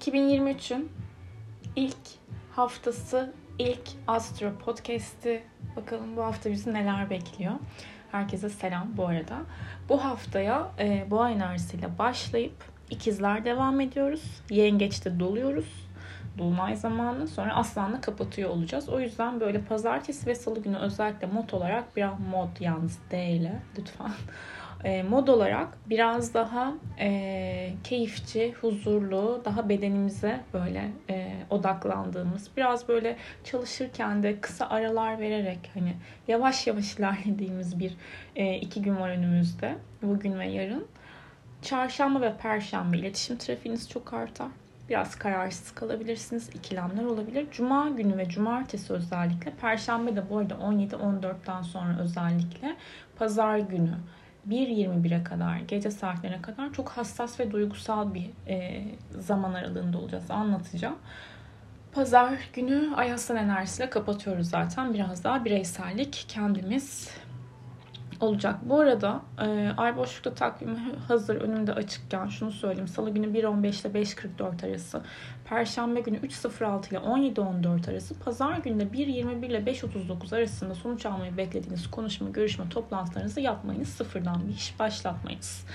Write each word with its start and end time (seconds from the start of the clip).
2023'ün 0.00 0.92
ilk 1.76 1.96
haftası, 2.56 3.32
ilk 3.58 3.88
Astro 4.06 4.52
Podcast'i. 4.58 5.42
Bakalım 5.76 6.16
bu 6.16 6.24
hafta 6.24 6.50
bizi 6.50 6.74
neler 6.74 7.10
bekliyor. 7.10 7.52
Herkese 8.12 8.48
selam 8.48 8.96
bu 8.96 9.06
arada. 9.06 9.36
Bu 9.88 10.04
haftaya 10.04 10.68
e, 10.78 11.06
boğa 11.10 11.30
enerjisiyle 11.30 11.98
başlayıp 11.98 12.64
ikizler 12.90 13.44
devam 13.44 13.80
ediyoruz. 13.80 14.42
Yengeçte 14.50 15.20
doluyoruz. 15.20 15.88
Dolunay 16.38 16.76
zamanı 16.76 17.28
sonra 17.28 17.56
aslanla 17.56 18.00
kapatıyor 18.00 18.50
olacağız. 18.50 18.88
O 18.88 19.00
yüzden 19.00 19.40
böyle 19.40 19.60
pazartesi 19.60 20.26
ve 20.26 20.34
salı 20.34 20.62
günü 20.62 20.76
özellikle 20.76 21.26
mod 21.26 21.50
olarak 21.50 21.96
biraz 21.96 22.20
mod 22.20 22.60
yalnız 22.60 22.98
D 23.10 23.26
ile 23.26 23.62
lütfen 23.78 24.12
e, 24.84 25.02
mod 25.02 25.28
olarak 25.28 25.68
biraz 25.86 26.34
daha 26.34 26.72
e, 26.98 27.72
keyifçi, 27.84 28.54
huzurlu, 28.60 29.42
daha 29.44 29.68
bedenimize 29.68 30.40
böyle 30.54 30.90
e, 31.10 31.32
odaklandığımız, 31.50 32.50
biraz 32.56 32.88
böyle 32.88 33.16
çalışırken 33.44 34.22
de 34.22 34.40
kısa 34.40 34.68
aralar 34.68 35.18
vererek 35.18 35.70
hani 35.74 35.94
yavaş 36.28 36.66
yavaş 36.66 36.94
ilerlediğimiz 36.98 37.78
bir 37.78 37.96
e, 38.36 38.54
iki 38.54 38.82
gün 38.82 38.96
var 38.96 39.10
önümüzde. 39.10 39.74
Bugün 40.02 40.38
ve 40.38 40.46
yarın. 40.46 40.86
Çarşamba 41.62 42.20
ve 42.20 42.36
perşembe 42.36 42.98
iletişim 42.98 43.38
trafiğiniz 43.38 43.90
çok 43.90 44.12
artar. 44.12 44.48
Biraz 44.88 45.14
kararsız 45.14 45.70
kalabilirsiniz. 45.74 46.48
ikilemler 46.48 47.04
olabilir. 47.04 47.46
Cuma 47.52 47.88
günü 47.88 48.18
ve 48.18 48.28
cumartesi 48.28 48.92
özellikle. 48.92 49.50
Perşembe 49.50 50.16
de 50.16 50.30
bu 50.30 50.38
arada 50.38 50.54
17-14'ten 50.54 51.62
sonra 51.62 51.98
özellikle. 52.00 52.76
Pazar 53.16 53.58
günü 53.58 53.94
1.21'e 54.48 55.24
kadar, 55.24 55.56
gece 55.56 55.90
saatlerine 55.90 56.42
kadar 56.42 56.72
çok 56.72 56.88
hassas 56.88 57.40
ve 57.40 57.50
duygusal 57.50 58.14
bir 58.14 58.30
e, 58.48 58.84
zaman 59.18 59.54
aralığında 59.54 59.98
olacağız. 59.98 60.30
Anlatacağım. 60.30 60.96
Pazar 61.92 62.34
günü 62.52 62.94
Ay 62.96 63.12
Aslan 63.12 63.36
enerjisiyle 63.36 63.90
kapatıyoruz 63.90 64.50
zaten. 64.50 64.94
Biraz 64.94 65.24
daha 65.24 65.44
bireysellik 65.44 66.24
kendimiz 66.28 67.10
olacak. 68.20 68.56
Bu 68.62 68.80
arada 68.80 69.22
e, 69.42 69.70
ay 69.76 69.96
boşlukta 69.96 70.34
takvimi 70.34 70.78
hazır 71.08 71.36
önümde 71.36 71.72
açıkken 71.72 72.28
şunu 72.28 72.50
söyleyeyim. 72.50 72.88
Salı 72.88 73.10
günü 73.10 73.26
1.15 73.26 73.88
ile 73.88 74.02
5.44 74.02 74.70
arası. 74.70 75.02
Perşembe 75.44 76.00
günü 76.00 76.16
3.06 76.16 76.90
ile 76.90 76.98
17.14 76.98 77.90
arası. 77.90 78.18
Pazar 78.18 78.56
günü 78.56 78.80
de 78.80 78.84
1.21 78.84 79.46
ile 79.46 79.58
5.39 79.58 80.36
arasında 80.36 80.74
sonuç 80.74 81.06
almayı 81.06 81.36
beklediğiniz 81.36 81.90
konuşma, 81.90 82.30
görüşme, 82.30 82.68
toplantılarınızı 82.68 83.40
yapmayınız. 83.40 83.88
Sıfırdan 83.88 84.48
bir 84.48 84.54
iş 84.54 84.78
başlatmayınız. 84.78 85.66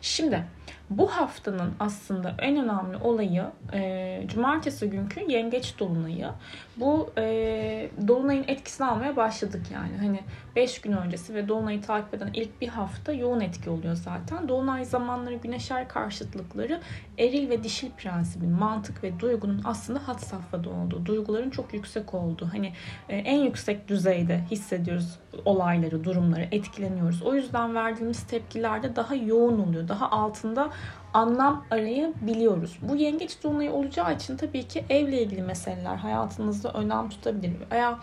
Şimdi 0.00 0.44
bu 0.90 1.06
haftanın 1.06 1.74
aslında 1.80 2.34
en 2.38 2.56
önemli 2.56 2.96
olayı 2.96 3.44
e, 3.72 4.22
cumartesi 4.26 4.90
günkü 4.90 5.32
yengeç 5.32 5.78
dolunayı. 5.78 6.28
Bu 6.76 7.10
e, 7.18 7.90
dolunayın 8.08 8.44
etkisini 8.48 8.86
almaya 8.86 9.16
başladık 9.16 9.62
yani. 9.72 9.96
Hani 9.98 10.20
5 10.56 10.80
gün 10.80 10.92
öncesi 10.92 11.34
ve 11.34 11.48
dolunayı 11.48 11.82
takip 11.82 11.93
eden 11.98 12.30
ilk 12.34 12.60
bir 12.60 12.68
hafta 12.68 13.12
yoğun 13.12 13.40
etki 13.40 13.70
oluyor 13.70 13.94
zaten. 13.94 14.48
Dolunay 14.48 14.84
zamanları 14.84 15.34
güneşer 15.34 15.88
karşıtlıkları 15.88 16.80
eril 17.18 17.50
ve 17.50 17.64
dişil 17.64 17.90
prensibin 17.90 18.50
mantık 18.50 19.02
ve 19.02 19.20
duygunun 19.20 19.62
aslında 19.64 20.08
hat 20.08 20.20
safhada 20.20 20.70
olduğu, 20.70 21.06
duyguların 21.06 21.50
çok 21.50 21.74
yüksek 21.74 22.14
olduğu, 22.14 22.48
hani 22.52 22.72
e, 23.08 23.16
en 23.16 23.38
yüksek 23.38 23.88
düzeyde 23.88 24.40
hissediyoruz 24.50 25.18
olayları, 25.44 26.04
durumları, 26.04 26.48
etkileniyoruz. 26.52 27.22
O 27.22 27.34
yüzden 27.34 27.74
verdiğimiz 27.74 28.22
tepkilerde 28.22 28.96
daha 28.96 29.14
yoğun 29.14 29.58
oluyor, 29.58 29.88
daha 29.88 30.10
altında 30.10 30.70
anlam 31.14 31.64
arayabiliyoruz. 31.70 32.78
Bu 32.82 32.96
yengeç 32.96 33.42
dolunayı 33.42 33.72
olacağı 33.72 34.14
için 34.14 34.36
tabii 34.36 34.68
ki 34.68 34.84
evle 34.90 35.22
ilgili 35.22 35.42
meseleler 35.42 35.96
hayatınızda 35.96 36.72
önem 36.72 37.08
tutabilir. 37.08 37.56
Veya 37.70 37.98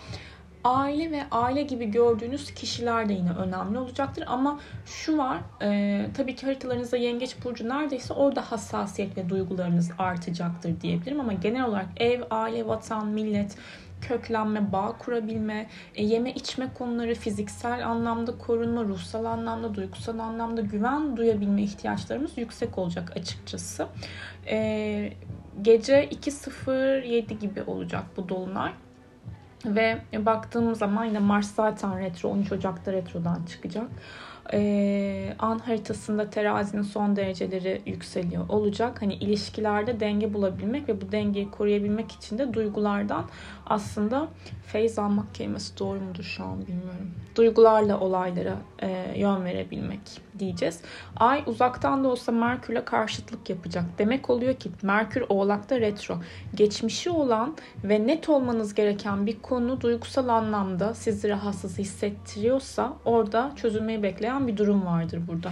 aile 0.63 1.11
ve 1.11 1.23
aile 1.31 1.61
gibi 1.61 1.85
gördüğünüz 1.85 2.53
kişiler 2.53 3.09
de 3.09 3.13
yine 3.13 3.31
önemli 3.31 3.79
olacaktır. 3.79 4.23
Ama 4.27 4.59
şu 4.85 5.17
var 5.17 5.37
e, 5.61 6.05
tabii 6.17 6.35
ki 6.35 6.45
haritalarınızda 6.45 6.97
yengeç 6.97 7.35
burcu 7.43 7.69
neredeyse 7.69 8.13
orada 8.13 8.51
hassasiyet 8.51 9.17
ve 9.17 9.29
duygularınız 9.29 9.91
artacaktır 9.99 10.81
diyebilirim. 10.81 11.19
Ama 11.19 11.33
genel 11.33 11.65
olarak 11.65 11.87
ev, 11.97 12.21
aile, 12.29 12.67
vatan, 12.67 13.07
millet, 13.07 13.57
köklenme, 14.01 14.71
bağ 14.71 14.97
kurabilme, 14.97 15.67
e, 15.95 16.05
yeme 16.05 16.31
içme 16.31 16.73
konuları, 16.77 17.15
fiziksel 17.15 17.87
anlamda 17.87 18.37
korunma, 18.37 18.83
ruhsal 18.83 19.25
anlamda, 19.25 19.75
duygusal 19.75 20.19
anlamda 20.19 20.61
güven 20.61 21.17
duyabilme 21.17 21.61
ihtiyaçlarımız 21.63 22.37
yüksek 22.37 22.77
olacak 22.77 23.17
açıkçası. 23.17 23.87
E, 24.47 25.13
gece 25.61 26.09
2.07 26.09 27.39
gibi 27.39 27.63
olacak 27.63 28.03
bu 28.17 28.29
dolunay. 28.29 28.71
Ve 29.65 30.01
baktığım 30.13 30.75
zaman 30.75 31.05
yine 31.05 31.19
Mars 31.19 31.55
zaten 31.55 31.99
retro 31.99 32.29
13 32.29 32.51
Ocak'ta 32.51 32.93
retrodan 32.93 33.45
çıkacak. 33.45 33.87
Ee, 34.53 35.33
an 35.39 35.59
haritasında 35.59 36.29
terazinin 36.29 36.81
son 36.81 37.15
dereceleri 37.15 37.81
yükseliyor 37.85 38.49
olacak. 38.49 39.01
Hani 39.01 39.13
ilişkilerde 39.13 39.99
denge 39.99 40.33
bulabilmek 40.33 40.89
ve 40.89 41.01
bu 41.01 41.11
dengeyi 41.11 41.51
koruyabilmek 41.51 42.11
için 42.11 42.37
de 42.37 42.53
duygulardan 42.53 43.25
aslında 43.65 44.27
feyz 44.67 44.99
almak 44.99 45.35
kelimesi 45.35 45.79
doğru 45.79 45.99
mudur 45.99 46.23
şu 46.23 46.43
an 46.43 46.61
bilmiyorum. 46.61 47.11
Duygularla 47.35 47.99
olaylara 47.99 48.55
e, 48.81 49.13
yön 49.19 49.45
verebilmek 49.45 49.99
diyeceğiz. 50.39 50.81
Ay 51.17 51.43
uzaktan 51.45 52.03
da 52.03 52.07
olsa 52.07 52.31
Merkür'le 52.31 52.85
karşıtlık 52.85 53.49
yapacak. 53.49 53.83
Demek 53.97 54.29
oluyor 54.29 54.53
ki 54.53 54.71
Merkür 54.81 55.23
Oğlak'ta 55.29 55.79
retro. 55.79 56.17
Geçmişi 56.55 57.09
olan 57.09 57.55
ve 57.83 58.07
net 58.07 58.29
olmanız 58.29 58.73
gereken 58.73 59.25
bir 59.25 59.39
konu 59.51 59.81
duygusal 59.81 60.27
anlamda 60.27 60.93
sizi 60.93 61.29
rahatsız 61.29 61.77
hissettiriyorsa 61.77 62.93
orada 63.05 63.51
çözülmeyi 63.55 64.03
bekleyen 64.03 64.47
bir 64.47 64.57
durum 64.57 64.85
vardır 64.85 65.21
burada. 65.27 65.51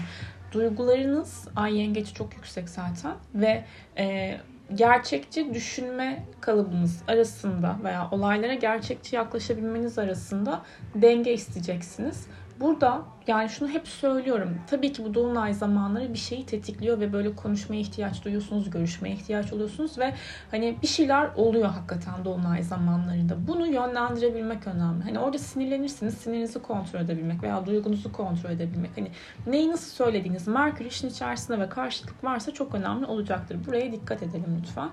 Duygularınız 0.51 1.47
ay 1.55 1.77
yengeç 1.77 2.13
çok 2.13 2.35
yüksek 2.35 2.69
zaten 2.69 3.15
ve 3.35 3.65
e, 3.97 4.37
gerçekçi 4.75 5.53
düşünme 5.53 6.23
kalıbınız 6.41 7.03
arasında 7.07 7.75
veya 7.83 8.07
olaylara 8.11 8.53
gerçekçi 8.53 9.15
yaklaşabilmeniz 9.15 9.99
arasında 9.99 10.61
denge 10.95 11.33
isteyeceksiniz. 11.33 12.27
Burada 12.59 13.01
yani 13.27 13.49
şunu 13.49 13.69
hep 13.69 13.87
söylüyorum. 13.87 14.57
Tabii 14.67 14.93
ki 14.93 15.05
bu 15.05 15.13
dolunay 15.13 15.53
zamanları 15.53 16.13
bir 16.13 16.17
şeyi 16.17 16.45
tetikliyor 16.45 16.99
ve 16.99 17.13
böyle 17.13 17.35
konuşmaya 17.35 17.81
ihtiyaç 17.81 18.25
duyuyorsunuz, 18.25 18.69
görüşmeye 18.69 19.15
ihtiyaç 19.15 19.53
oluyorsunuz 19.53 19.97
ve 19.97 20.13
hani 20.51 20.77
bir 20.81 20.87
şeyler 20.87 21.29
oluyor 21.35 21.69
hakikaten 21.69 22.25
dolunay 22.25 22.63
zamanlarında. 22.63 23.47
Bunu 23.47 23.67
yönlendirebilmek 23.67 24.67
önemli. 24.67 25.03
Hani 25.03 25.19
orada 25.19 25.37
sinirlenirsiniz, 25.37 26.13
sinirinizi 26.13 26.61
kontrol 26.61 26.99
edebilmek 26.99 27.43
veya 27.43 27.65
duygunuzu 27.65 28.11
kontrol 28.11 28.49
edebilmek. 28.49 28.91
Hani 28.97 29.11
neyi 29.47 29.69
nasıl 29.71 29.91
söylediğiniz, 29.91 30.47
Merkür 30.47 30.85
işin 30.85 31.09
içerisinde 31.09 31.59
ve 31.59 31.69
karşılık 31.69 32.23
varsa 32.23 32.53
çok 32.53 32.75
önemli 32.75 33.05
olacaktır. 33.05 33.57
Buraya 33.67 33.91
dikkat 33.91 34.23
edelim 34.23 34.61
lütfen. 34.61 34.89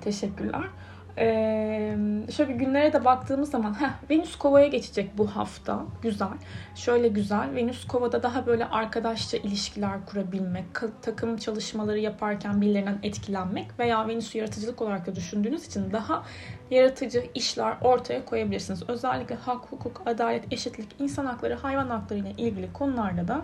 Teşekkürler. 0.00 0.62
Ee, 1.20 1.96
şöyle 2.36 2.52
günlere 2.52 2.92
de 2.92 3.04
baktığımız 3.04 3.50
zaman 3.50 3.80
heh, 3.80 4.10
Venüs 4.10 4.36
Kova'ya 4.36 4.66
geçecek 4.66 5.18
bu 5.18 5.26
hafta. 5.26 5.84
Güzel. 6.02 6.28
Şöyle 6.74 7.08
güzel. 7.08 7.54
Venüs 7.54 7.86
Kova'da 7.86 8.22
daha 8.22 8.46
böyle 8.46 8.64
arkadaşça 8.64 9.36
ilişkiler 9.36 10.06
kurabilmek, 10.06 10.64
takım 11.02 11.36
çalışmaları 11.36 11.98
yaparken 11.98 12.60
birilerinden 12.60 12.98
etkilenmek 13.02 13.78
veya 13.78 14.08
Venüs'ü 14.08 14.38
yaratıcılık 14.38 14.82
olarak 14.82 15.06
da 15.06 15.14
düşündüğünüz 15.16 15.66
için 15.66 15.92
daha 15.92 16.22
yaratıcı 16.70 17.24
işler 17.34 17.76
ortaya 17.82 18.24
koyabilirsiniz. 18.24 18.82
Özellikle 18.88 19.34
hak, 19.34 19.64
hukuk, 19.72 20.02
adalet, 20.06 20.52
eşitlik, 20.52 20.88
insan 20.98 21.26
hakları, 21.26 21.54
hayvan 21.54 21.90
hakları 21.90 22.18
ile 22.18 22.30
ilgili 22.30 22.72
konularda 22.72 23.28
da 23.28 23.42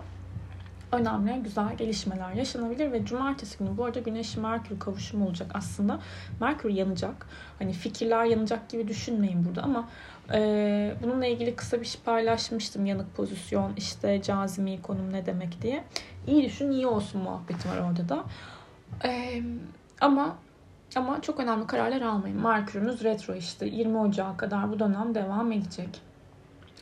önemli, 0.95 1.43
güzel 1.43 1.77
gelişmeler 1.77 2.33
yaşanabilir 2.33 2.91
ve 2.91 3.05
cumartesi 3.05 3.57
günü 3.57 3.77
bu 3.77 3.85
arada 3.85 3.99
Güneş 3.99 4.37
Merkür 4.37 4.79
kavuşumu 4.79 5.25
olacak 5.25 5.51
aslında. 5.53 5.99
Merkür 6.41 6.69
yanacak. 6.69 7.27
Hani 7.59 7.73
fikirler 7.73 8.25
yanacak 8.25 8.69
gibi 8.69 8.87
düşünmeyin 8.87 9.45
burada 9.45 9.63
ama 9.63 9.89
e, 10.33 10.93
bununla 11.03 11.25
ilgili 11.25 11.55
kısa 11.55 11.81
bir 11.81 11.85
şey 11.85 12.01
paylaşmıştım. 12.01 12.85
Yanık 12.85 13.15
pozisyon, 13.15 13.73
işte 13.77 14.21
cazimi 14.21 14.81
konum 14.81 15.13
ne 15.13 15.25
demek 15.25 15.61
diye. 15.61 15.83
İyi 16.27 16.45
düşün, 16.45 16.71
iyi 16.71 16.87
olsun 16.87 17.21
muhabbeti 17.21 17.69
var 17.69 17.77
orada 17.77 18.09
da. 18.09 18.23
E, 19.07 19.41
ama 20.01 20.35
ama 20.95 21.21
çok 21.21 21.39
önemli 21.39 21.67
kararlar 21.67 22.01
almayın. 22.01 22.41
Merkürümüz 22.41 23.03
retro 23.03 23.35
işte 23.35 23.65
20 23.65 23.97
Ocağı 23.97 24.37
kadar 24.37 24.71
bu 24.71 24.79
dönem 24.79 25.15
devam 25.15 25.51
edecek. 25.51 26.01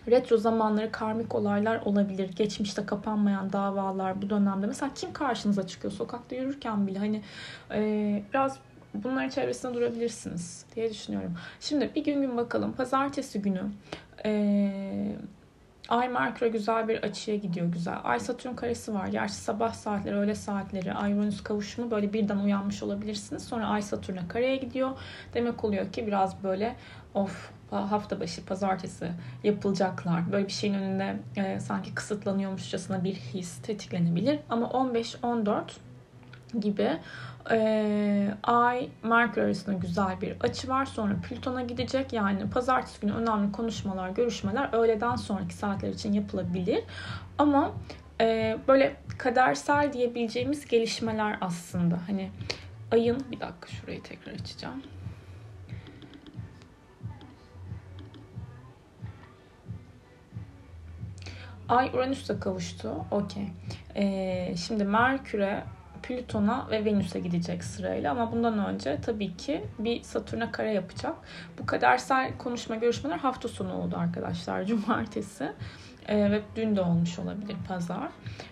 Retro 0.08 0.38
zamanları 0.38 0.92
karmik 0.92 1.36
olaylar 1.36 1.82
olabilir. 1.86 2.30
Geçmişte 2.36 2.86
kapanmayan 2.86 3.54
davalar 3.54 4.22
bu 4.22 4.30
dönemde. 4.30 4.68
Mesela 4.68 4.92
kim 4.96 5.14
karşınıza 5.14 5.68
çıkıyor 5.68 5.94
sokakta 5.94 6.36
yürürken 6.36 6.88
bile 6.88 7.00
hani 7.00 7.22
e, 7.72 8.24
biraz 8.34 8.60
bunların 8.94 9.30
çevresinde 9.30 9.74
durabilirsiniz 9.74 10.66
diye 10.76 10.90
düşünüyorum. 10.90 11.34
Şimdi 11.60 11.92
bir 11.96 12.04
gün 12.04 12.22
gün 12.22 12.38
bakalım. 12.38 12.74
Pazartesi 12.74 13.42
günü 13.42 13.62
e, 14.26 15.16
Ay 15.90 16.10
Merkür'e 16.10 16.50
güzel 16.50 16.88
bir 16.88 16.98
açıya 16.98 17.38
gidiyor 17.38 17.68
güzel. 17.68 17.98
Ay 18.04 18.20
Satürn 18.20 18.56
karesi 18.56 18.94
var. 18.94 19.08
Gerçi 19.08 19.34
sabah 19.34 19.74
saatleri, 19.74 20.16
öğle 20.16 20.36
saatleri, 20.36 20.94
Ay 20.94 21.14
Uranüs 21.14 21.44
kavuşumu 21.44 21.92
böyle 21.92 22.14
birden 22.14 22.38
uyanmış 22.38 22.84
olabilirsiniz. 22.84 23.44
Sonra 23.44 23.68
Ay 23.68 23.82
Satürn'e 23.82 24.28
kareye 24.28 24.56
gidiyor. 24.56 24.92
Demek 25.34 25.64
oluyor 25.64 25.92
ki 25.92 26.08
biraz 26.08 26.44
böyle 26.44 26.76
of 27.14 27.52
hafta 27.76 28.20
başı 28.20 28.46
pazartesi 28.46 29.12
yapılacaklar. 29.44 30.32
Böyle 30.32 30.48
bir 30.48 30.52
şeyin 30.52 30.74
önünde 30.74 31.16
e, 31.36 31.60
sanki 31.60 31.96
kısıtlanıyormuşçasına 31.96 33.04
bir 33.04 33.14
his 33.14 33.62
tetiklenebilir. 33.62 34.40
Ama 34.50 34.66
15-14 34.68 35.62
gibi 36.60 37.00
e, 37.52 38.34
Ay 38.44 38.90
Merkür 39.04 39.42
arasında 39.42 39.76
güzel 39.76 40.22
bir 40.22 40.36
açı 40.42 40.70
var. 40.70 40.86
Sonra 40.86 41.16
Plüton'a 41.30 41.62
gidecek. 41.62 42.14
Yani 42.14 42.50
pazartesi 42.50 43.02
günü 43.02 43.14
önemli 43.14 43.52
konuşmalar, 43.52 44.10
görüşmeler 44.10 44.70
öğleden 44.74 45.16
sonraki 45.16 45.54
saatler 45.54 45.90
için 45.90 46.14
yapılabilir. 46.14 46.84
Ama 47.38 47.72
e, 48.22 48.58
böyle 48.68 48.96
kadersel 49.18 49.94
diyebileceğimiz 49.94 50.66
gelişmeler 50.66 51.38
aslında. 51.42 52.00
Hani 52.08 52.32
ayın 52.92 53.24
bir 53.32 53.40
dakika 53.40 53.68
şurayı 53.68 54.04
tekrar 54.04 54.34
açacağım. 54.34 54.84
Ay 61.70 61.90
Uranüs'le 61.94 62.40
kavuştu. 62.40 62.92
Okey. 63.12 63.48
Ee, 63.96 64.56
şimdi 64.58 64.84
Merkür'e 64.84 65.64
Plüton'a 66.04 66.68
ve 66.72 66.86
Venüs'e 66.86 67.20
gidecek 67.20 67.64
sırayla 67.64 68.12
ama 68.12 68.32
bundan 68.32 68.66
önce 68.66 69.02
tabii 69.02 69.38
ki 69.38 69.66
bir 69.80 70.04
Satürn'e 70.04 70.52
kare 70.52 70.74
yapacak. 70.74 71.16
Bu 71.60 71.66
kadersel 71.66 72.38
konuşma 72.38 72.76
görüşmeler 72.76 73.18
hafta 73.18 73.48
sonu 73.48 73.74
oldu 73.74 73.96
arkadaşlar. 73.98 74.66
Cumartesi. 74.68 75.52
Ee, 76.08 76.32
ve 76.32 76.42
dün 76.56 76.76
de 76.76 76.82
olmuş 76.82 77.20
olabilir 77.20 77.56
pazar. 77.68 78.10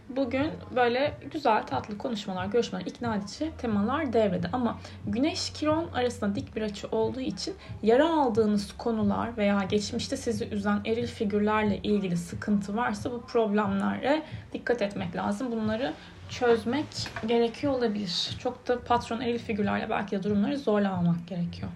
Bugün 0.09 0.51
böyle 0.75 1.13
güzel 1.31 1.63
tatlı 1.63 1.97
konuşmalar, 1.97 2.45
görüşmeler, 2.45 2.85
ikna 2.85 3.15
edici 3.15 3.51
temalar 3.57 4.13
devrede. 4.13 4.47
Ama 4.53 4.79
Güneş 5.07 5.49
Kiron 5.49 5.87
arasında 5.93 6.35
dik 6.35 6.55
bir 6.55 6.61
açı 6.61 6.87
olduğu 6.87 7.19
için 7.19 7.55
yara 7.83 8.09
aldığınız 8.09 8.73
konular 8.77 9.37
veya 9.37 9.63
geçmişte 9.69 10.17
sizi 10.17 10.49
üzen 10.49 10.79
eril 10.85 11.07
figürlerle 11.07 11.77
ilgili 11.77 12.17
sıkıntı 12.17 12.75
varsa 12.75 13.11
bu 13.11 13.21
problemlere 13.21 14.23
dikkat 14.53 14.81
etmek 14.81 15.15
lazım. 15.15 15.51
Bunları 15.51 15.93
çözmek 16.29 16.85
gerekiyor 17.27 17.73
olabilir. 17.73 18.37
Çok 18.39 18.67
da 18.67 18.79
patron 18.83 19.21
eril 19.21 19.39
figürlerle 19.39 19.89
belki 19.89 20.11
de 20.11 20.23
durumları 20.23 20.57
zorlamamak 20.57 21.27
gerekiyor. 21.27 21.71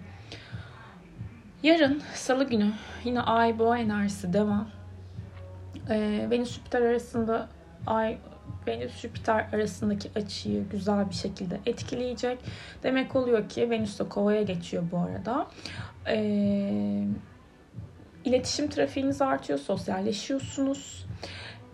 Yarın 1.62 2.02
salı 2.14 2.48
günü 2.48 2.72
yine 3.04 3.20
ay 3.20 3.58
boğa 3.58 3.78
enerjisi 3.78 4.32
devam. 4.32 4.75
Ee, 5.90 6.26
Venüs 6.30 6.54
Jüpiter 6.54 6.82
arasında 6.82 7.48
ay 7.86 8.18
Venüs 8.66 9.00
Jüpiter 9.00 9.46
arasındaki 9.52 10.10
açıyı 10.16 10.68
güzel 10.68 11.08
bir 11.10 11.14
şekilde 11.14 11.60
etkileyecek. 11.66 12.38
Demek 12.82 13.16
oluyor 13.16 13.48
ki 13.48 13.70
Venüs 13.70 13.98
de 13.98 14.08
Kova'ya 14.08 14.42
geçiyor 14.42 14.82
bu 14.92 14.98
arada. 14.98 15.46
Ee, 16.06 17.04
iletişim 18.24 18.68
trafiğiniz 18.68 19.22
artıyor, 19.22 19.58
sosyalleşiyorsunuz 19.58 21.06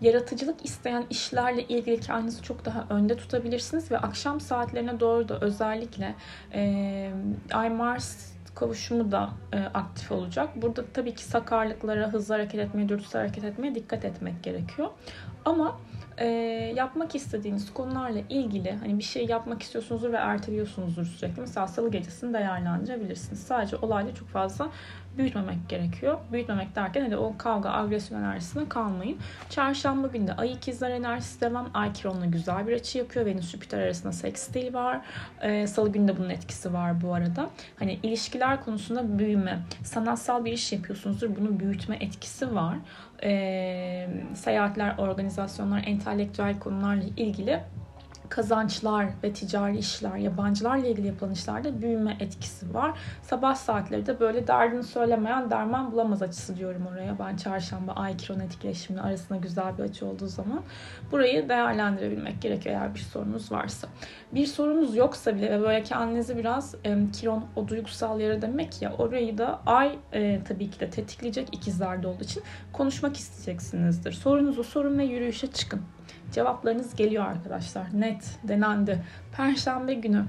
yaratıcılık 0.01 0.65
isteyen 0.65 1.05
işlerle 1.09 1.63
ilgili 1.63 1.99
kendinizi 1.99 2.41
çok 2.41 2.65
daha 2.65 2.85
önde 2.89 3.17
tutabilirsiniz 3.17 3.91
ve 3.91 3.97
akşam 3.97 4.39
saatlerine 4.39 4.99
doğru 4.99 5.29
da 5.29 5.39
özellikle 5.39 6.15
e, 6.53 7.11
Ay 7.53 7.69
Mars 7.69 8.32
kavuşumu 8.55 9.11
da 9.11 9.29
e, 9.53 9.59
aktif 9.59 10.11
olacak. 10.11 10.49
Burada 10.55 10.83
tabii 10.93 11.15
ki 11.15 11.23
sakarlıklara, 11.23 12.13
hızlı 12.13 12.33
hareket 12.33 12.59
etmeye, 12.59 12.89
dürtüsel 12.89 13.21
hareket 13.21 13.43
etmeye 13.43 13.75
dikkat 13.75 14.05
etmek 14.05 14.43
gerekiyor. 14.43 14.89
Ama 15.45 15.79
e, 16.17 16.25
yapmak 16.75 17.15
istediğiniz 17.15 17.73
konularla 17.73 18.19
ilgili 18.29 18.71
hani 18.71 18.99
bir 18.99 19.03
şey 19.03 19.25
yapmak 19.25 19.61
istiyorsunuzdur 19.61 20.11
ve 20.11 20.17
erteliyorsunuzdur 20.17 21.05
sürekli. 21.05 21.41
Mesela 21.41 21.67
salı 21.67 21.91
gecesini 21.91 22.33
değerlendirebilirsiniz. 22.33 23.39
Sadece 23.39 23.75
olayla 23.75 24.15
çok 24.15 24.27
fazla 24.27 24.69
büyütmemek 25.17 25.69
gerekiyor. 25.69 26.17
Büyütmemek 26.31 26.75
derken 26.75 27.01
hani 27.01 27.17
o 27.17 27.37
kavga, 27.37 27.71
agresyon 27.71 28.19
enerjisine 28.19 28.69
kalmayın. 28.69 29.17
Çarşamba 29.49 30.07
günü 30.07 30.27
de 30.27 30.33
Ay 30.33 30.51
ikizler 30.51 30.89
enerjisi 30.89 31.41
devam. 31.41 31.69
Ay 31.73 31.93
Kiron'la 31.93 32.25
güzel 32.25 32.67
bir 32.67 32.73
açı 32.73 32.97
yapıyor. 32.97 33.25
Venüs 33.25 33.51
Jüpiter 33.51 33.79
arasında 33.79 34.13
sekstil 34.13 34.73
var. 34.73 35.01
Ee, 35.41 35.67
Salı 35.67 35.91
günü 35.91 36.07
de 36.07 36.17
bunun 36.17 36.29
etkisi 36.29 36.73
var 36.73 37.01
bu 37.01 37.13
arada. 37.13 37.49
Hani 37.79 37.99
ilişkiler 38.03 38.63
konusunda 38.63 39.19
büyüme. 39.19 39.59
Sanatsal 39.83 40.45
bir 40.45 40.51
iş 40.51 40.71
yapıyorsunuzdur. 40.71 41.35
Bunun 41.35 41.59
büyütme 41.59 41.97
etkisi 41.99 42.55
var. 42.55 42.77
Ee, 43.23 44.09
seyahatler, 44.33 44.97
organizasyonlar, 44.97 45.83
entelektüel 45.85 46.59
konularla 46.59 47.03
ilgili 47.17 47.59
kazançlar 48.35 49.05
ve 49.23 49.33
ticari 49.33 49.77
işler, 49.77 50.15
yabancılarla 50.15 50.87
ilgili 50.87 51.07
yapılan 51.07 51.31
işlerde 51.31 51.81
büyüme 51.81 52.17
etkisi 52.19 52.73
var. 52.73 52.91
Sabah 53.21 53.55
saatleri 53.55 54.05
de 54.05 54.19
böyle 54.19 54.47
derdini 54.47 54.83
söylemeyen 54.83 55.49
derman 55.49 55.91
bulamaz 55.91 56.21
açısı 56.21 56.57
diyorum 56.57 56.87
oraya. 56.91 57.19
Ben 57.19 57.35
çarşamba 57.35 57.91
ay 57.91 58.17
kiron 58.17 58.39
etkileşimli 58.39 59.01
arasında 59.01 59.39
güzel 59.39 59.77
bir 59.77 59.83
açı 59.83 60.05
olduğu 60.05 60.27
zaman 60.27 60.61
burayı 61.11 61.49
değerlendirebilmek 61.49 62.41
gerekiyor 62.41 62.75
eğer 62.75 62.95
bir 62.95 62.99
sorunuz 62.99 63.51
varsa. 63.51 63.87
Bir 64.31 64.45
sorunuz 64.45 64.95
yoksa 64.95 65.35
bile 65.35 65.51
ve 65.51 65.61
böyle 65.61 65.83
kendinizi 65.83 66.37
biraz 66.37 66.75
e, 66.85 66.97
kiron 67.13 67.45
o 67.55 67.67
duygusal 67.67 68.19
yere 68.19 68.41
demek 68.41 68.81
ya 68.81 68.93
orayı 68.97 69.37
da 69.37 69.61
ay 69.65 69.99
e, 70.13 70.43
tabii 70.47 70.69
ki 70.69 70.79
de 70.79 70.89
tetikleyecek 70.89 71.47
ikizlerde 71.51 72.07
olduğu 72.07 72.23
için 72.23 72.43
konuşmak 72.73 73.17
isteyeceksinizdir. 73.17 74.11
Sorunuzu 74.11 74.63
sorun 74.63 74.97
ve 74.97 75.03
yürüyüşe 75.03 75.47
çıkın. 75.47 75.81
Cevaplarınız 76.33 76.95
geliyor 76.95 77.25
arkadaşlar. 77.25 77.87
Net, 77.93 78.39
denendi. 78.43 79.03
Perşembe 79.37 79.93
günü 79.93 80.25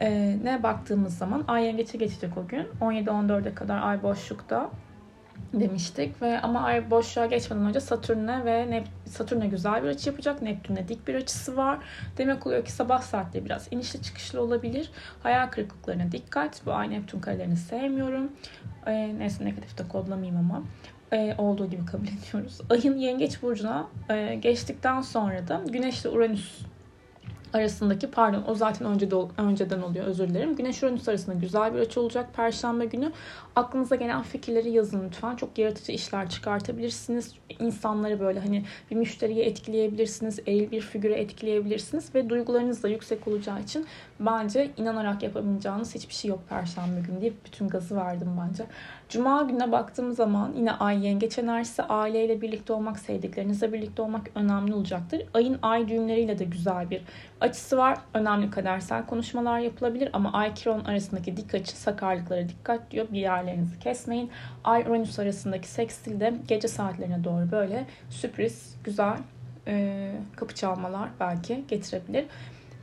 e, 0.00 0.38
ne 0.42 0.62
baktığımız 0.62 1.18
zaman 1.18 1.44
ay 1.48 1.64
yengeçe 1.64 1.98
geçecek 1.98 2.38
o 2.38 2.46
gün. 2.46 2.68
17-14'e 2.80 3.54
kadar 3.54 3.82
ay 3.82 4.02
boşlukta 4.02 4.70
demiştik 5.52 6.22
ve 6.22 6.40
ama 6.40 6.60
ay 6.60 6.90
boşluğa 6.90 7.26
geçmeden 7.26 7.64
önce 7.64 7.80
Satürn'e 7.80 8.44
ve 8.44 8.70
Nep 8.70 8.86
Satürn'e 9.06 9.46
güzel 9.46 9.82
bir 9.82 9.88
açı 9.88 10.08
yapacak. 10.08 10.42
Neptün'e 10.42 10.88
dik 10.88 11.08
bir 11.08 11.14
açısı 11.14 11.56
var. 11.56 11.78
Demek 12.18 12.46
oluyor 12.46 12.64
ki 12.64 12.72
sabah 12.72 13.02
saatleri 13.02 13.44
biraz 13.44 13.68
inişli 13.70 14.02
çıkışlı 14.02 14.42
olabilir. 14.42 14.90
Hayal 15.22 15.46
kırıklıklarına 15.46 16.12
dikkat. 16.12 16.66
Bu 16.66 16.72
ay 16.72 16.90
Neptün 16.90 17.20
karelerini 17.20 17.56
sevmiyorum. 17.56 18.32
E, 18.86 19.18
neyse 19.18 19.44
negatif 19.44 19.78
de 19.78 19.88
kodlamayayım 19.88 20.36
ama 20.36 20.62
e, 21.12 21.34
olduğu 21.38 21.70
gibi 21.70 21.86
kabul 21.86 22.06
ediyoruz. 22.06 22.60
Ayın 22.70 22.98
yengeç 22.98 23.42
burcuna 23.42 23.86
e, 24.10 24.34
geçtikten 24.34 25.00
sonra 25.00 25.48
da 25.48 25.62
Güneş 25.68 26.06
Uranüs 26.06 26.58
arasındaki 27.52 28.10
pardon 28.10 28.44
o 28.46 28.54
zaten 28.54 28.86
önce 28.86 29.10
de, 29.10 29.16
önceden 29.38 29.82
oluyor 29.82 30.04
özür 30.04 30.28
dilerim. 30.28 30.56
Güneş 30.56 30.82
Uranüs 30.82 31.08
arasında 31.08 31.36
güzel 31.36 31.74
bir 31.74 31.78
açı 31.78 32.00
olacak 32.00 32.34
perşembe 32.34 32.84
günü. 32.84 33.12
Aklınıza 33.56 33.96
gelen 33.96 34.22
fikirleri 34.22 34.70
yazın 34.70 35.04
lütfen. 35.06 35.36
Çok 35.36 35.58
yaratıcı 35.58 35.92
işler 35.92 36.30
çıkartabilirsiniz. 36.30 37.34
İnsanları 37.58 38.20
böyle 38.20 38.40
hani 38.40 38.64
bir 38.90 38.96
müşteriye 38.96 39.44
etkileyebilirsiniz. 39.44 40.38
Eril 40.46 40.70
bir 40.70 40.80
figüre 40.80 41.14
etkileyebilirsiniz 41.14 42.14
ve 42.14 42.30
duygularınız 42.30 42.82
da 42.82 42.88
yüksek 42.88 43.28
olacağı 43.28 43.60
için 43.60 43.86
bence 44.20 44.70
inanarak 44.76 45.22
yapamayacağınız 45.22 45.94
hiçbir 45.94 46.14
şey 46.14 46.28
yok 46.28 46.40
perşembe 46.48 47.00
günü 47.00 47.20
diye 47.20 47.32
bütün 47.46 47.68
gazı 47.68 47.96
verdim 47.96 48.28
bence. 48.48 48.64
Cuma 49.08 49.42
gününe 49.42 49.72
baktığım 49.72 50.12
zaman 50.12 50.52
yine 50.56 50.72
ay 50.72 51.06
yengeç 51.06 51.38
enerjisi 51.38 51.82
aileyle 51.82 52.40
birlikte 52.40 52.72
olmak, 52.72 52.98
sevdiklerinizle 52.98 53.72
birlikte 53.72 54.02
olmak 54.02 54.30
önemli 54.34 54.74
olacaktır. 54.74 55.22
Ayın 55.34 55.58
ay 55.62 55.88
düğümleriyle 55.88 56.38
de 56.38 56.44
güzel 56.44 56.90
bir 56.90 57.02
açısı 57.40 57.76
var. 57.76 57.98
Önemli 58.14 58.50
kadersel 58.50 59.06
konuşmalar 59.06 59.58
yapılabilir 59.58 60.10
ama 60.12 60.32
ay 60.32 60.54
kiron 60.54 60.84
arasındaki 60.84 61.36
dik 61.36 61.54
açı 61.54 61.76
sakarlıklara 61.76 62.48
dikkat 62.48 62.90
diyor. 62.90 63.06
Bir 63.12 63.20
yerlerinizi 63.20 63.78
kesmeyin. 63.78 64.30
Ay 64.64 64.82
Uranüs 64.82 65.18
arasındaki 65.18 65.68
sekstil 65.68 66.20
de 66.20 66.34
gece 66.48 66.68
saatlerine 66.68 67.24
doğru 67.24 67.50
böyle 67.50 67.86
sürpriz, 68.10 68.76
güzel 68.84 69.16
e, 69.66 70.12
kapı 70.36 70.54
çalmalar 70.54 71.08
belki 71.20 71.64
getirebilir. 71.68 72.24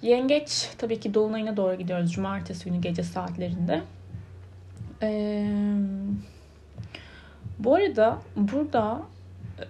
Yengeç 0.01 0.69
tabii 0.77 0.99
ki 0.99 1.13
dolunayına 1.13 1.57
doğru 1.57 1.75
gidiyoruz 1.75 2.11
cumartesi 2.11 2.65
günü 2.65 2.81
gece 2.81 3.03
saatlerinde. 3.03 3.81
Ee, 5.01 5.47
bu 7.59 7.75
arada 7.75 8.17
burada 8.35 9.01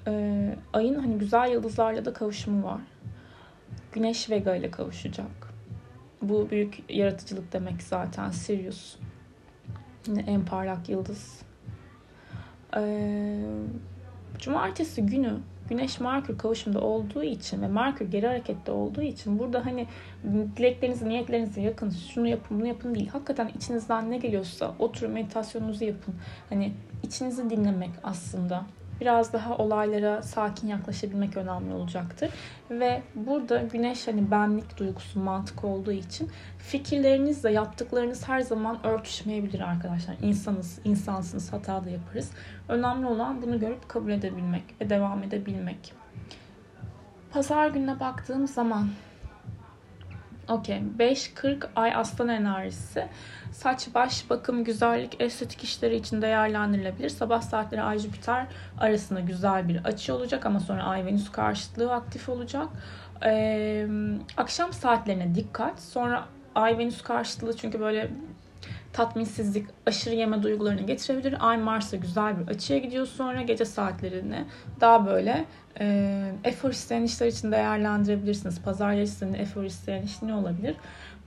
e, 0.07 0.55
ayın 0.73 0.95
hani 0.95 1.17
güzel 1.17 1.51
yıldızlarla 1.51 2.05
da 2.05 2.13
kavuşumu 2.13 2.63
var. 2.63 2.81
Güneş 3.97 4.29
Vega 4.29 4.55
ile 4.55 4.71
kavuşacak. 4.71 5.53
Bu 6.21 6.49
büyük 6.49 6.83
yaratıcılık 6.89 7.53
demek 7.53 7.83
zaten 7.83 8.31
Sirius. 8.31 8.95
En 10.27 10.45
parlak 10.45 10.89
yıldız. 10.89 11.41
Ee, 12.75 13.39
cumartesi 14.39 15.05
günü 15.05 15.37
Güneş 15.69 15.99
Merkür 15.99 16.37
kavuşumda 16.37 16.81
olduğu 16.81 17.23
için 17.23 17.61
ve 17.61 17.67
Merkür 17.67 18.11
geri 18.11 18.27
harekette 18.27 18.71
olduğu 18.71 19.01
için 19.01 19.39
burada 19.39 19.65
hani 19.65 19.87
dileklerinizi, 20.57 21.09
niyetlerinizi 21.09 21.61
yakın, 21.61 21.89
şunu 21.89 22.27
yapın, 22.27 22.59
bunu 22.59 22.67
yapın 22.67 22.95
değil. 22.95 23.09
Hakikaten 23.09 23.51
içinizden 23.57 24.11
ne 24.11 24.17
geliyorsa 24.17 24.75
oturun 24.79 25.11
meditasyonunuzu 25.11 25.85
yapın. 25.85 26.15
Hani 26.49 26.73
içinizi 27.03 27.49
dinlemek 27.49 27.91
aslında 28.03 28.65
biraz 29.01 29.33
daha 29.33 29.57
olaylara 29.57 30.21
sakin 30.21 30.67
yaklaşabilmek 30.67 31.37
önemli 31.37 31.73
olacaktır. 31.73 32.29
Ve 32.71 33.01
burada 33.15 33.57
güneş 33.57 34.07
hani 34.07 34.31
benlik 34.31 34.77
duygusu 34.77 35.19
mantık 35.19 35.63
olduğu 35.63 35.91
için 35.91 36.31
fikirlerinizle 36.57 37.51
yaptıklarınız 37.51 38.27
her 38.27 38.41
zaman 38.41 38.85
örtüşmeyebilir 38.85 39.59
arkadaşlar. 39.59 40.15
İnsanız, 40.21 40.79
insansınız, 40.83 41.53
hata 41.53 41.85
da 41.85 41.89
yaparız. 41.89 42.31
Önemli 42.69 43.05
olan 43.05 43.41
bunu 43.41 43.59
görüp 43.59 43.89
kabul 43.89 44.11
edebilmek 44.11 44.63
ve 44.81 44.89
devam 44.89 45.23
edebilmek. 45.23 45.93
Pazar 47.31 47.67
gününe 47.67 47.99
baktığım 47.99 48.47
zaman 48.47 48.87
Okey. 50.49 50.81
5-40 50.99 51.67
ay 51.75 51.95
aslan 51.95 52.27
enerjisi. 52.27 53.07
Saç, 53.51 53.87
baş, 53.95 54.29
bakım, 54.29 54.63
güzellik, 54.63 55.21
estetik 55.21 55.63
işleri 55.63 55.95
için 55.95 56.21
değerlendirilebilir. 56.21 57.09
Sabah 57.09 57.41
saatleri 57.41 57.81
Ay 57.81 57.99
Jüpiter 57.99 58.47
arasında 58.79 59.19
güzel 59.19 59.67
bir 59.67 59.85
açı 59.85 60.15
olacak 60.15 60.45
ama 60.45 60.59
sonra 60.59 60.83
Ay 60.83 61.05
Venüs 61.05 61.31
karşıtlığı 61.31 61.93
aktif 61.93 62.29
olacak. 62.29 62.67
Ee, 63.25 63.87
akşam 64.37 64.73
saatlerine 64.73 65.35
dikkat. 65.35 65.81
Sonra 65.81 66.25
Ay 66.55 66.77
Venüs 66.77 67.01
karşıtlığı 67.01 67.57
çünkü 67.57 67.79
böyle 67.79 68.11
tatminsizlik, 68.97 69.67
aşırı 69.85 70.15
yeme 70.15 70.43
duygularını 70.43 70.81
getirebilir. 70.81 71.35
Ay 71.39 71.57
Mars'a 71.57 71.97
güzel 71.97 72.39
bir 72.39 72.47
açıya 72.47 72.79
gidiyor 72.79 73.05
sonra 73.05 73.41
gece 73.41 73.65
saatlerini 73.65 74.45
daha 74.81 75.05
böyle 75.05 75.45
e, 75.79 76.31
efor 76.43 76.69
isteyen 76.69 77.03
işler 77.03 77.27
için 77.27 77.51
değerlendirebilirsiniz. 77.51 78.61
Pazar 78.61 78.91
yarışlarında 78.91 79.37
efor 79.37 79.63
isteyen 79.63 80.01
iş 80.01 80.21
ne 80.21 80.33
olabilir? 80.33 80.75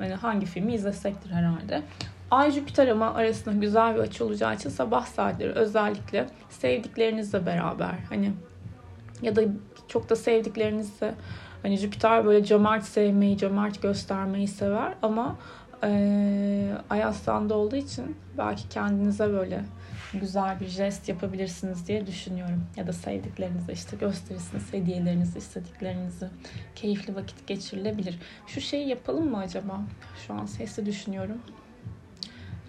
Yani 0.01 0.15
hangi 0.15 0.47
filmi 0.47 0.75
izlesektir 0.75 1.31
herhalde. 1.31 1.83
Ay 2.31 2.51
Jüpiter 2.51 2.89
ama 2.89 3.15
arasında 3.15 3.55
güzel 3.55 3.95
bir 3.95 4.01
açı 4.01 4.25
olacağı 4.25 4.55
için 4.55 4.71
sabah 4.71 5.07
saatleri 5.07 5.53
özellikle 5.53 6.27
sevdiklerinizle 6.49 7.47
beraber 7.47 7.95
hani 8.09 8.33
ya 9.23 9.37
da 9.37 9.43
çok 9.89 10.11
da 10.11 10.17
sevdiklerinizle 10.17 11.15
hani 11.63 11.77
Jüpiter 11.77 12.25
böyle 12.25 12.45
cömert 12.45 12.85
sevmeyi, 12.85 13.39
cömert 13.39 13.83
göstermeyi 13.83 14.49
sever 14.49 14.95
ama 15.03 15.37
e, 15.83 16.73
Ay 16.91 17.05
Aslan'da 17.05 17.55
olduğu 17.55 17.77
için 17.77 18.17
belki 18.39 18.69
kendinize 18.69 19.33
böyle 19.33 19.65
güzel 20.15 20.61
bir 20.61 20.67
jest 20.67 21.09
yapabilirsiniz 21.09 21.89
diye 21.89 22.07
düşünüyorum. 22.07 22.65
Ya 22.77 22.87
da 22.87 22.93
sevdiklerinize 22.93 23.73
işte 23.73 23.97
gösterirsiniz 23.97 24.73
hediyelerinizi, 24.73 25.39
istediklerinizi. 25.39 26.29
Keyifli 26.75 27.17
vakit 27.17 27.47
geçirilebilir. 27.47 28.19
Şu 28.47 28.61
şeyi 28.61 28.89
yapalım 28.89 29.31
mı 29.31 29.39
acaba? 29.39 29.81
Şu 30.27 30.35
an 30.35 30.47
sesli 30.47 30.87
düşünüyorum. 30.87 31.39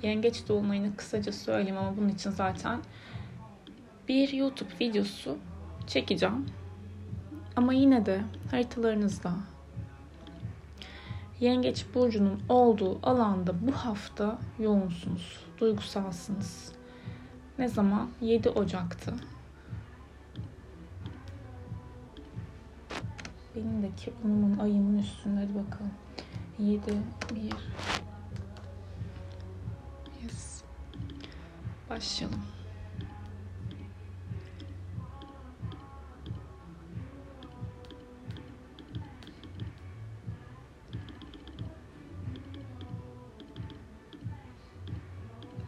Yengeç 0.04 0.48
dolunayını 0.48 0.96
kısaca 0.96 1.32
söyleyeyim 1.32 1.78
ama 1.78 1.98
bunun 1.98 2.10
için 2.10 2.32
zaten 2.32 2.80
bir 4.08 4.34
YouTube 4.34 4.70
videosu 4.82 5.38
çekeceğim. 5.88 6.46
Ama 7.56 7.74
yine 7.74 8.06
de 8.06 8.22
haritalarınızda 8.52 9.34
Yengeç 11.42 11.86
burcunun 11.94 12.42
olduğu 12.50 13.00
alanda 13.04 13.68
bu 13.68 13.72
hafta 13.72 14.40
yoğunsunuz, 14.60 15.40
duygusalsınız. 15.58 16.72
Ne 17.60 17.68
zaman? 17.68 18.10
7 18.22 18.50
Ocak'tı. 18.50 19.14
Benim 23.56 23.84
de 23.84 23.90
kibunumun 23.98 24.60
ayımın 24.60 24.98
üstünde. 24.98 25.40
Hadi 25.40 25.56
bakalım. 25.56 25.92
7, 26.60 26.82
1. 27.36 27.42
Yes. 30.24 30.64
Başlayalım. 31.90 32.61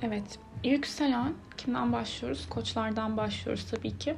Evet. 0.03 0.39
Yükselen 0.63 1.33
kimden 1.57 1.93
başlıyoruz? 1.93 2.50
Koçlardan 2.50 3.17
başlıyoruz 3.17 3.65
tabii 3.72 3.98
ki. 3.98 4.15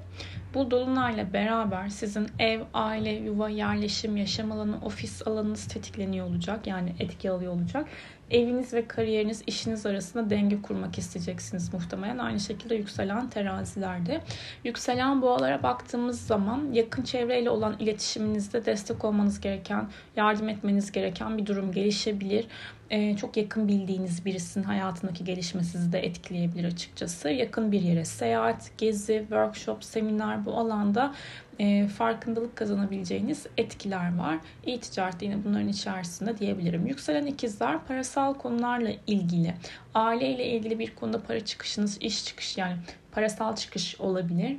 Bu 0.54 0.72
dolunayla 0.72 1.34
beraber 1.34 1.90
sizin 1.90 2.28
ev, 2.40 2.62
aile, 2.74 3.10
yuva, 3.10 3.50
yerleşim, 3.50 4.18
yaşam 4.18 4.52
alanı, 4.52 4.80
ofis 4.82 5.28
alanınız 5.28 5.68
tetikleniyor 5.68 6.28
olacak. 6.28 6.68
Yani 6.68 6.96
etki 7.00 7.32
alıyor 7.32 7.54
olacak. 7.54 7.88
Eviniz 8.32 8.74
ve 8.74 8.88
kariyeriniz, 8.88 9.44
işiniz 9.48 9.86
arasında 9.86 10.30
denge 10.30 10.62
kurmak 10.62 10.98
isteyeceksiniz 10.98 11.74
muhtemelen. 11.74 12.18
Aynı 12.18 12.40
şekilde 12.40 12.76
yükselen 12.76 13.30
terazilerde. 13.30 14.22
Yükselen 14.64 15.22
boğalara 15.22 15.64
baktığımız 15.64 16.22
zaman 16.22 16.72
yakın 16.74 17.04
çevreyle 17.04 17.50
olan 17.50 17.76
iletişiminizde 17.80 18.66
destek 18.66 19.06
olmanız 19.06 19.42
gereken, 19.42 19.90
yardım 20.16 20.50
etmeniz 20.50 20.92
gereken 20.92 21.38
bir 21.38 21.46
durum 21.46 21.72
gelişebilir 21.72 22.48
e, 22.90 23.18
çok 23.18 23.38
yakın 23.38 23.68
bildiğiniz 23.68 24.26
birisinin 24.26 24.64
hayatındaki 24.64 25.24
gelişme 25.24 25.64
sizi 25.64 25.92
de 25.92 26.00
etkileyebilir 26.00 26.66
açıkçası. 26.66 27.30
Yakın 27.30 27.72
bir 27.72 27.82
yere 27.82 28.06
seyahat, 28.06 28.72
gezi, 28.78 29.20
workshop, 29.20 29.84
seminer 29.84 30.46
bu 30.46 30.58
alanda 30.58 31.14
e, 31.60 31.88
farkındalık 31.88 32.56
kazanabileceğiniz 32.56 33.46
etkiler 33.58 34.18
var. 34.18 34.38
İ-ticaret 34.66 35.22
yine 35.22 35.44
bunların 35.44 35.68
içerisinde 35.68 36.38
diyebilirim. 36.38 36.88
Yükselen 36.88 37.26
ikizler 37.26 37.80
parasal 37.88 38.34
konularla 38.34 38.92
ilgili, 39.08 39.54
aileyle 39.94 40.48
ilgili 40.48 40.80
bir 40.80 40.96
konuda 40.96 41.22
para 41.22 41.40
çıkışınız, 41.40 41.98
iş 42.02 42.26
çıkış 42.26 42.58
yani 42.58 42.78
parasal 43.12 43.56
çıkış 43.56 44.02
olabilir 44.02 44.58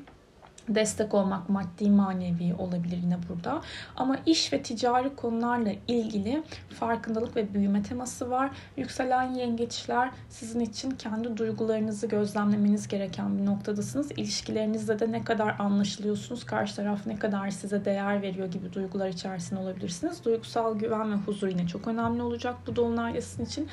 destek 0.68 1.14
olmak 1.14 1.48
maddi 1.48 1.90
manevi 1.90 2.54
olabilir 2.58 2.96
yine 3.02 3.18
burada. 3.28 3.60
Ama 3.96 4.16
iş 4.26 4.52
ve 4.52 4.62
ticari 4.62 5.16
konularla 5.16 5.72
ilgili 5.88 6.42
farkındalık 6.68 7.36
ve 7.36 7.54
büyüme 7.54 7.82
teması 7.82 8.30
var. 8.30 8.50
Yükselen 8.76 9.34
yengeçler 9.34 10.10
sizin 10.28 10.60
için 10.60 10.90
kendi 10.90 11.36
duygularınızı 11.36 12.06
gözlemlemeniz 12.06 12.88
gereken 12.88 13.38
bir 13.38 13.46
noktadasınız. 13.46 14.12
İlişkilerinizde 14.12 14.98
de 14.98 15.12
ne 15.12 15.24
kadar 15.24 15.56
anlaşılıyorsunuz, 15.58 16.44
karşı 16.44 16.76
taraf 16.76 17.06
ne 17.06 17.16
kadar 17.16 17.50
size 17.50 17.84
değer 17.84 18.22
veriyor 18.22 18.50
gibi 18.50 18.72
duygular 18.72 19.08
içerisinde 19.08 19.60
olabilirsiniz. 19.60 20.24
Duygusal 20.24 20.78
güven 20.78 21.12
ve 21.12 21.16
huzur 21.16 21.48
yine 21.48 21.66
çok 21.66 21.88
önemli 21.88 22.22
olacak 22.22 22.56
bu 22.66 22.76
dolunay 22.76 23.18
için. 23.42 23.68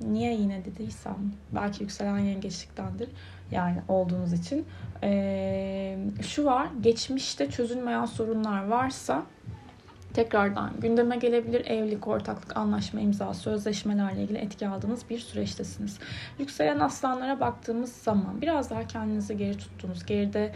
Niye 0.00 0.34
yine 0.34 0.64
dediysem 0.64 1.16
belki 1.54 1.82
yükselen 1.82 2.18
yengeçliktendir 2.18 3.08
yani 3.50 3.78
olduğunuz 3.88 4.32
için. 4.32 4.66
Ee, 5.02 5.98
şu 6.22 6.44
var 6.44 6.68
geçmişte 6.80 7.50
çözülmeyen 7.50 8.04
sorunlar 8.04 8.66
varsa 8.66 9.22
tekrardan 10.16 10.70
gündeme 10.80 11.16
gelebilir. 11.16 11.66
Evlilik, 11.66 12.08
ortaklık, 12.08 12.56
anlaşma, 12.56 13.00
imza, 13.00 13.34
sözleşmelerle 13.34 14.22
ilgili 14.22 14.38
etki 14.38 14.68
aldığınız 14.68 15.10
bir 15.10 15.18
süreçtesiniz. 15.18 15.98
Yükselen 16.38 16.80
aslanlara 16.80 17.40
baktığımız 17.40 17.92
zaman 17.92 18.40
biraz 18.42 18.70
daha 18.70 18.86
kendinizi 18.86 19.36
geri 19.36 19.58
tuttuğunuz, 19.58 20.06
geride 20.06 20.52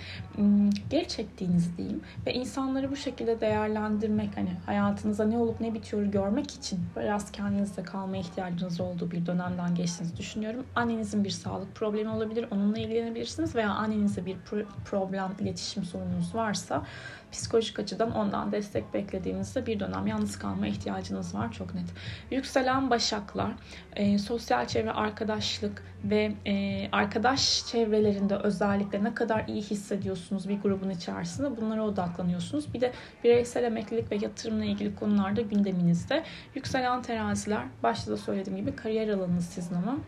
geri 0.90 1.08
çektiğiniz 1.08 1.76
diyeyim 1.76 2.00
ve 2.26 2.34
insanları 2.34 2.90
bu 2.90 2.96
şekilde 2.96 3.40
değerlendirmek 3.40 4.36
hani 4.36 4.50
hayatınıza 4.66 5.24
ne 5.24 5.38
olup 5.38 5.60
ne 5.60 5.74
bitiyor 5.74 6.02
görmek 6.02 6.50
için 6.50 6.80
biraz 6.96 7.32
kendinizde 7.32 7.82
kalmaya 7.82 8.20
ihtiyacınız 8.20 8.80
olduğu 8.80 9.10
bir 9.10 9.26
dönemden 9.26 9.74
geçtiğinizi 9.74 10.16
düşünüyorum. 10.16 10.66
Annenizin 10.76 11.24
bir 11.24 11.30
sağlık 11.30 11.74
problemi 11.74 12.10
olabilir. 12.10 12.46
Onunla 12.50 12.78
ilgilenebilirsiniz 12.78 13.54
veya 13.54 13.70
annenizde 13.70 14.26
bir 14.26 14.36
problem, 14.84 15.30
iletişim 15.40 15.84
sorununuz 15.84 16.34
varsa 16.34 16.82
psikolojik 17.32 17.78
açıdan 17.78 18.10
ondan 18.10 18.52
destek 18.52 18.94
beklediğinizde 18.94 19.66
bir 19.66 19.80
dönem 19.80 20.06
yalnız 20.06 20.38
kalma 20.38 20.66
ihtiyacınız 20.66 21.34
var 21.34 21.52
çok 21.52 21.74
net. 21.74 21.84
Yükselen 22.30 22.90
başaklar, 22.90 23.50
e, 23.96 24.18
sosyal 24.18 24.66
çevre, 24.66 24.92
arkadaşlık 24.92 25.82
ve 26.04 26.32
e, 26.46 26.88
arkadaş 26.92 27.66
çevrelerinde 27.66 28.36
özellikle 28.36 29.04
ne 29.04 29.14
kadar 29.14 29.44
iyi 29.48 29.62
hissediyorsunuz 29.62 30.48
bir 30.48 30.60
grubun 30.60 30.90
içerisinde 30.90 31.56
bunlara 31.56 31.82
odaklanıyorsunuz. 31.82 32.74
Bir 32.74 32.80
de 32.80 32.92
bireysel 33.24 33.64
emeklilik 33.64 34.12
ve 34.12 34.16
yatırımla 34.16 34.64
ilgili 34.64 34.94
konularda 34.94 35.40
gündeminizde. 35.40 36.24
Yükselen 36.54 37.02
teraziler, 37.02 37.64
başta 37.82 38.12
da 38.12 38.16
söylediğim 38.16 38.58
gibi 38.58 38.76
kariyer 38.76 39.08
alanınız 39.08 39.46
sizin 39.46 39.74
ama 39.74 39.98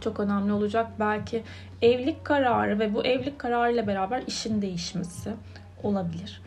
çok 0.00 0.20
önemli 0.20 0.52
olacak. 0.52 0.86
Belki 1.00 1.42
evlilik 1.82 2.24
kararı 2.24 2.78
ve 2.78 2.94
bu 2.94 3.04
evlilik 3.04 3.38
kararıyla 3.38 3.86
beraber 3.86 4.22
işin 4.26 4.62
değişmesi 4.62 5.30
olabilir. 5.84 6.42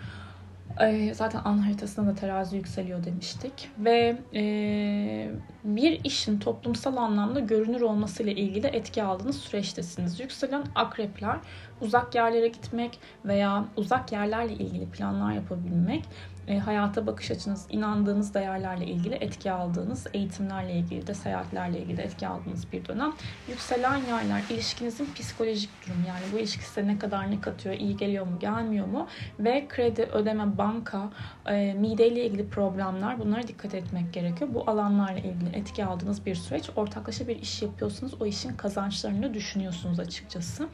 Ee, 0.81 1.13
zaten 1.13 1.41
an 1.45 1.57
haritasında 1.57 2.09
da 2.11 2.15
terazi 2.15 2.55
yükseliyor 2.55 3.03
demiştik. 3.03 3.69
Ve 3.79 4.17
e, 4.33 5.31
bir 5.63 5.99
işin 6.03 6.39
toplumsal 6.39 6.97
anlamda 6.97 7.39
görünür 7.39 7.81
olmasıyla 7.81 8.31
ilgili 8.31 8.67
etki 8.67 9.03
aldığınız 9.03 9.37
süreçtesiniz. 9.37 10.19
Yükselen 10.19 10.63
akrepler 10.75 11.37
uzak 11.81 12.15
yerlere 12.15 12.47
gitmek 12.47 12.99
veya 13.25 13.65
uzak 13.75 14.11
yerlerle 14.11 14.53
ilgili 14.53 14.85
planlar 14.89 15.31
yapabilmek 15.31 16.03
e, 16.47 16.59
hayata 16.59 17.07
bakış 17.07 17.31
açınız, 17.31 17.65
inandığınız 17.69 18.33
değerlerle 18.33 18.85
ilgili 18.85 19.15
etki 19.15 19.51
aldığınız, 19.51 20.07
eğitimlerle 20.13 20.73
ilgili 20.73 21.07
de 21.07 21.13
seyahatlerle 21.13 21.79
ilgili 21.79 21.97
de 21.97 22.03
etki 22.03 22.27
aldığınız 22.27 22.71
bir 22.71 22.85
dönem. 22.85 23.13
Yükselen 23.49 23.97
yaylar 24.09 24.43
ilişkinizin 24.49 25.13
psikolojik 25.15 25.69
durumu 25.85 26.07
yani 26.07 26.23
bu 26.33 26.37
ilişki 26.37 26.63
size 26.63 26.87
ne 26.87 26.99
kadar 26.99 27.31
ne 27.31 27.41
katıyor, 27.41 27.75
iyi 27.75 27.97
geliyor 27.97 28.25
mu, 28.27 28.39
gelmiyor 28.39 28.87
mu 28.87 29.07
ve 29.39 29.65
kredi, 29.69 30.01
ödeme, 30.01 30.57
banka, 30.57 31.09
e, 31.45 31.73
mideyle 31.73 32.25
ilgili 32.25 32.49
problemler 32.49 33.19
bunlara 33.19 33.47
dikkat 33.47 33.73
etmek 33.73 34.13
gerekiyor. 34.13 34.49
Bu 34.53 34.69
alanlarla 34.69 35.19
ilgili 35.19 35.49
etki 35.53 35.85
aldığınız 35.85 36.25
bir 36.25 36.35
süreç. 36.35 36.69
Ortaklaşa 36.75 37.27
bir 37.27 37.35
iş 37.35 37.61
yapıyorsunuz. 37.61 38.21
O 38.21 38.25
işin 38.25 38.57
kazançlarını 38.57 39.33
düşünüyorsunuz 39.33 39.99
açıkçası. 39.99 40.67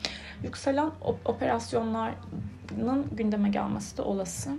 Yükselen 0.43 0.91
operasyonların 1.25 3.07
gündeme 3.11 3.49
gelmesi 3.49 3.97
de 3.97 4.01
olası. 4.01 4.49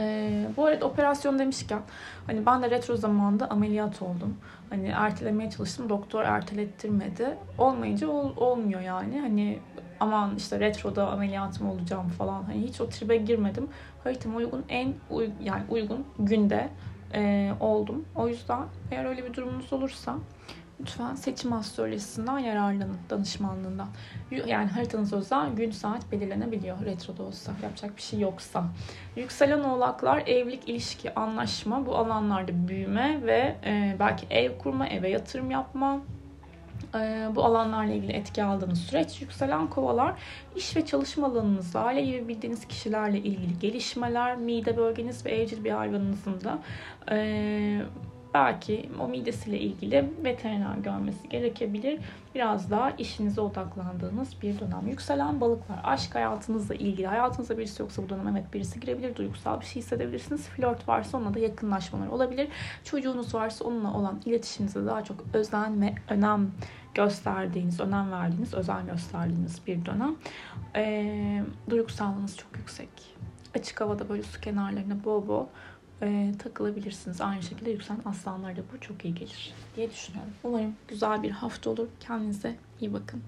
Ee, 0.00 0.46
bu 0.56 0.66
arada 0.66 0.86
operasyon 0.86 1.38
demişken 1.38 1.80
hani 2.26 2.46
ben 2.46 2.62
de 2.62 2.70
retro 2.70 2.96
zamanında 2.96 3.50
ameliyat 3.50 4.02
oldum. 4.02 4.36
Hani 4.70 4.88
ertelemeye 4.88 5.50
çalıştım. 5.50 5.88
Doktor 5.88 6.22
ertelettirmedi. 6.22 7.38
Olmayınca 7.58 8.08
ol, 8.08 8.36
olmuyor 8.36 8.80
yani. 8.80 9.20
Hani 9.20 9.58
aman 10.00 10.36
işte 10.36 10.60
retroda 10.60 11.10
ameliyatım 11.10 11.70
olacağım 11.70 12.08
falan. 12.08 12.42
Hani 12.42 12.60
hiç 12.60 12.80
o 12.80 12.88
tribe 12.88 13.16
girmedim. 13.16 13.68
Haritama 14.04 14.36
uygun 14.36 14.64
en 14.68 14.94
uy, 15.10 15.30
yani 15.42 15.62
uygun 15.68 16.06
günde 16.18 16.68
e, 17.14 17.52
oldum. 17.60 18.04
O 18.16 18.28
yüzden 18.28 18.62
eğer 18.90 19.04
öyle 19.04 19.24
bir 19.24 19.34
durumunuz 19.34 19.72
olursa 19.72 20.16
lütfen 20.80 21.14
seçim 21.14 21.52
astrolojisinden 21.52 22.38
yararlanın 22.38 22.98
danışmanlığından. 23.10 23.88
Yani 24.46 24.70
haritanız 24.70 25.12
özel 25.12 25.52
gün 25.52 25.70
saat 25.70 26.12
belirlenebiliyor 26.12 26.84
retroda 26.84 27.22
olsa 27.22 27.52
yapacak 27.62 27.96
bir 27.96 28.02
şey 28.02 28.20
yoksa. 28.20 28.64
Yükselen 29.16 29.60
oğlaklar 29.60 30.22
evlilik, 30.26 30.68
ilişki, 30.68 31.14
anlaşma 31.14 31.86
bu 31.86 31.96
alanlarda 31.96 32.68
büyüme 32.68 33.20
ve 33.22 33.56
e, 33.64 33.96
belki 33.98 34.26
ev 34.30 34.58
kurma, 34.58 34.86
eve 34.86 35.10
yatırım 35.10 35.50
yapma, 35.50 36.00
e, 36.94 37.28
bu 37.34 37.44
alanlarla 37.44 37.92
ilgili 37.92 38.12
etki 38.12 38.44
aldığınız 38.44 38.80
süreç 38.80 39.20
yükselen 39.20 39.66
kovalar 39.66 40.14
iş 40.56 40.76
ve 40.76 40.86
çalışma 40.86 41.26
alanınızda 41.26 41.80
aile 41.80 42.02
gibi 42.02 42.28
bildiğiniz 42.28 42.68
kişilerle 42.68 43.18
ilgili 43.18 43.58
gelişmeler 43.58 44.36
mide 44.36 44.76
bölgeniz 44.76 45.26
ve 45.26 45.30
evcil 45.30 45.64
bir 45.64 45.70
hayvanınızın 45.70 46.40
da 46.44 46.58
e, 47.10 47.82
belki 48.34 48.90
o 49.00 49.08
midesiyle 49.08 49.60
ilgili 49.60 50.10
veteriner 50.24 50.76
görmesi 50.76 51.28
gerekebilir. 51.28 52.00
Biraz 52.34 52.70
daha 52.70 52.90
işinize 52.90 53.40
odaklandığınız 53.40 54.42
bir 54.42 54.60
dönem. 54.60 54.88
Yükselen 54.88 55.40
balıklar, 55.40 55.80
aşk 55.84 56.14
hayatınızla 56.14 56.74
ilgili. 56.74 57.06
Hayatınızda 57.06 57.58
birisi 57.58 57.82
yoksa 57.82 58.02
bu 58.02 58.08
dönem 58.08 58.28
evet 58.28 58.54
birisi 58.54 58.80
girebilir. 58.80 59.16
Duygusal 59.16 59.60
bir 59.60 59.66
şey 59.66 59.82
hissedebilirsiniz. 59.82 60.48
Flört 60.48 60.88
varsa 60.88 61.18
onunla 61.18 61.34
da 61.34 61.38
yakınlaşmalar 61.38 62.06
olabilir. 62.06 62.48
Çocuğunuz 62.84 63.34
varsa 63.34 63.64
onunla 63.64 63.94
olan 63.94 64.20
iletişiminize 64.24 64.86
daha 64.86 65.04
çok 65.04 65.24
özen 65.34 65.82
ve 65.82 65.94
önem 66.08 66.50
gösterdiğiniz, 66.94 67.80
önem 67.80 68.12
verdiğiniz, 68.12 68.54
özen 68.54 68.86
gösterdiğiniz 68.86 69.66
bir 69.66 69.84
dönem. 69.84 70.16
E, 70.76 71.44
duygusallığınız 71.70 72.36
çok 72.36 72.56
yüksek. 72.56 72.88
Açık 73.54 73.80
havada 73.80 74.08
böyle 74.08 74.22
su 74.22 74.40
kenarlarına 74.40 75.04
bol 75.04 75.28
bol 75.28 75.46
e, 76.02 76.32
takılabilirsiniz. 76.38 77.20
Aynı 77.20 77.42
şekilde 77.42 77.70
yükselen 77.70 78.00
aslanlarda 78.04 78.60
bu 78.74 78.80
çok 78.80 79.04
iyi 79.04 79.14
gelir 79.14 79.54
diye 79.76 79.90
düşünüyorum. 79.90 80.32
Umarım 80.44 80.74
güzel 80.88 81.22
bir 81.22 81.30
hafta 81.30 81.70
olur. 81.70 81.88
Kendinize 82.00 82.56
iyi 82.80 82.92
bakın. 82.92 83.22